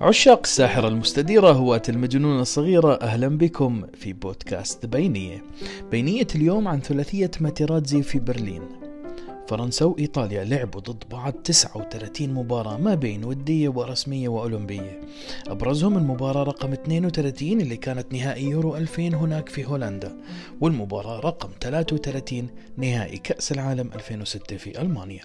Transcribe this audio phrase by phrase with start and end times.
[0.00, 5.44] عشاق الساحرة المستديرة هواة المجنونة الصغيرة أهلا بكم في بودكاست بينية.
[5.90, 8.87] بينية اليوم عن ثلاثية ماتيراتزي في برلين.
[9.48, 15.00] فرنسا وإيطاليا لعبوا ضد بعض 39 مباراة ما بين ودية ورسمية وأولمبية.
[15.46, 20.16] أبرزهم المباراة رقم 32 اللي كانت نهائي يورو 2000 هناك في هولندا
[20.60, 25.22] والمباراة رقم 33 نهائي كأس العالم 2006 في ألمانيا.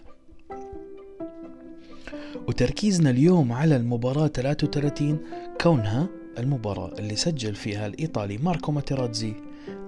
[2.47, 5.19] وتركيزنا اليوم على المباراة 33
[5.61, 9.33] كونها المباراة اللي سجل فيها الإيطالي ماركو ماتيراتزي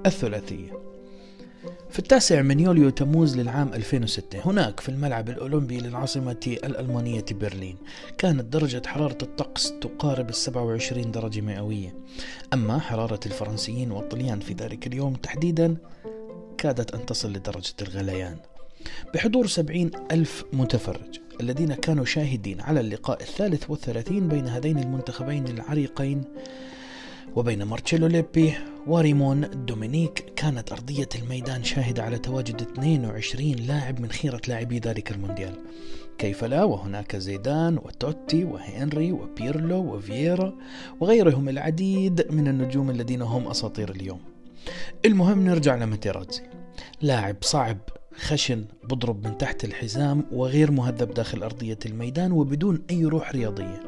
[0.05, 0.94] الثلاثية.
[1.89, 7.77] في التاسع من يوليو تموز للعام 2006 هناك في الملعب الأولمبي للعاصمة الألمانية برلين
[8.17, 11.95] كانت درجة حرارة الطقس تقارب ال 27 درجة مئوية.
[12.53, 15.77] أما حرارة الفرنسيين والطليان في ذلك اليوم تحديدا
[16.57, 18.37] كادت أن تصل لدرجة الغليان.
[19.13, 26.23] بحضور سبعين ألف متفرج الذين كانوا شاهدين على اللقاء الثالث والثلاثين بين هذين المنتخبين العريقين
[27.35, 28.53] وبين مارتشيلو ليبي
[28.87, 35.53] وريمون دومينيك كانت أرضية الميدان شاهدة على تواجد 22 لاعب من خيرة لاعبي ذلك المونديال.
[36.17, 40.53] كيف لا؟ وهناك زيدان وتوتي وهنري وبيرلو وفييرا
[40.99, 44.19] وغيرهم العديد من النجوم الذين هم أساطير اليوم.
[45.05, 46.43] المهم نرجع لماتيراتزي
[47.01, 47.77] لاعب صعب
[48.17, 53.79] خشن بضرب من تحت الحزام وغير مهذب داخل أرضية الميدان وبدون أي روح رياضية.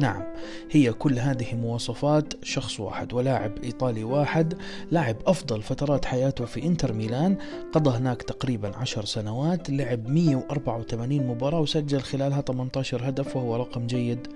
[0.00, 0.22] نعم
[0.70, 4.54] هي كل هذه مواصفات شخص واحد ولاعب إيطالي واحد
[4.90, 7.36] لاعب أفضل فترات حياته في إنتر ميلان
[7.72, 14.26] قضى هناك تقريبا عشر سنوات لعب 184 مباراة وسجل خلالها 18 هدف وهو رقم جيد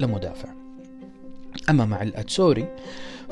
[0.00, 0.48] لمدافع.
[1.70, 2.68] أما مع الأتسوري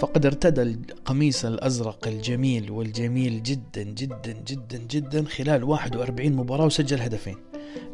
[0.01, 7.37] فقد ارتدى القميص الأزرق الجميل والجميل جدا جدا جدا جدا خلال 41 مباراة وسجل هدفين.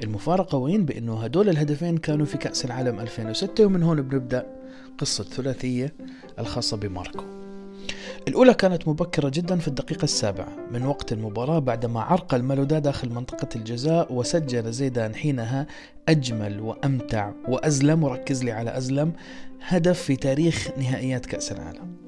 [0.02, 4.46] المفارقة وين؟ بأنه هدول الهدفين كانوا في كأس العالم 2006 ومن هون بنبدأ
[4.98, 5.94] قصة ثلاثية
[6.38, 7.24] الخاصة بماركو.
[8.28, 13.48] الأولى كانت مبكرة جدا في الدقيقة السابعة من وقت المباراة بعدما عرقل مالودا داخل منطقة
[13.56, 15.66] الجزاء وسجل زيدان حينها
[16.08, 19.12] أجمل وأمتع وأزلم وركز لي على أزلم
[19.60, 22.05] هدف في تاريخ نهائيات كأس العالم.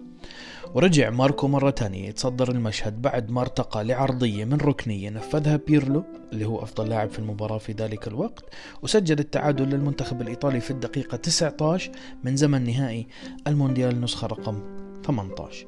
[0.74, 6.44] ورجع ماركو مرة تانية يتصدر المشهد بعد ما ارتقى لعرضية من ركنية نفذها بيرلو اللي
[6.44, 8.44] هو أفضل لاعب في المباراة في ذلك الوقت
[8.82, 11.90] وسجل التعادل للمنتخب الإيطالي في الدقيقة 19
[12.24, 13.06] من زمن نهائي
[13.46, 14.62] المونديال نسخة رقم
[15.06, 15.66] 18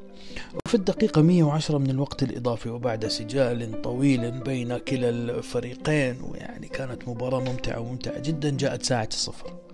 [0.67, 7.41] وفي الدقيقة 110 من الوقت الإضافي وبعد سجال طويل بين كلا الفريقين ويعني كانت مباراة
[7.41, 9.70] ممتعة وممتعة جدا جاءت ساعة الصفر.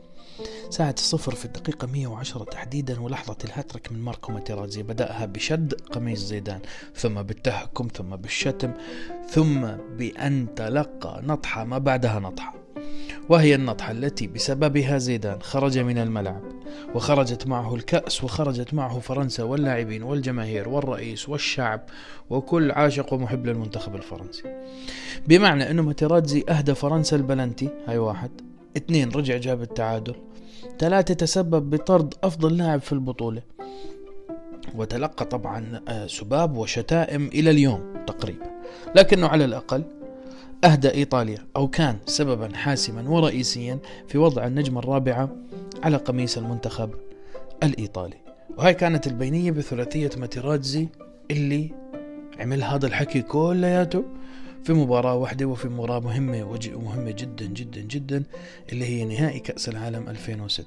[0.70, 4.82] ساعة الصفر في الدقيقة 110 تحديدا ولحظة الهاتريك من ماركو ماتيرازي.
[4.82, 6.60] بدأها بشد قميص زيدان
[6.94, 8.72] ثم بالتهكم ثم بالشتم
[9.28, 9.66] ثم
[9.98, 12.54] بأن تلقى نطحة ما بعدها نطحة.
[13.28, 16.42] وهي النطحة التي بسببها زيدان خرج من الملعب
[16.94, 21.80] وخرجت معه الكأس وخرجت معه فرنسا واللاعبين والجماهير والرئيس والشعب
[22.30, 24.42] وكل عاشق ومحب للمنتخب الفرنسي.
[25.26, 28.55] بمعنى أنه ماتيراتزي أهدى فرنسا البلنتي هاي واحد.
[28.76, 30.14] اثنين رجع جاب التعادل.
[30.78, 33.42] ثلاثة تسبب بطرد أفضل لاعب في البطولة.
[34.74, 38.50] وتلقى طبعا آه، سباب وشتائم إلى اليوم تقريبا.
[38.94, 39.84] لكنه على الأقل
[40.64, 43.78] أهدى إيطاليا أو كان سببا حاسما ورئيسيا
[44.08, 45.36] في وضع النجمة الرابعة
[45.82, 46.90] على قميص المنتخب
[47.62, 48.16] الإيطالي.
[48.58, 50.88] وهاي كانت البينية بثلاثية ماتيراتزي
[51.30, 51.70] اللي
[52.40, 54.04] عمل هذا الحكي كلياته
[54.66, 58.24] في مباراة واحدة وفي مباراة مهمة ومهمة جدا جدا جدا
[58.72, 60.66] اللي هي نهائي كأس العالم 2006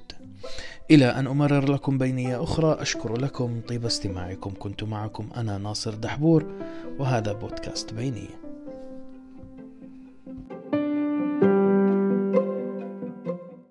[0.90, 6.46] إلى أن أمرر لكم بينية أخرى أشكر لكم طيب استماعكم كنت معكم أنا ناصر دحبور
[6.98, 8.49] وهذا بودكاست بينيه